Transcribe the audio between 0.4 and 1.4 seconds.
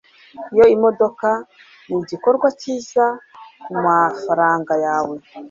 iyo modoka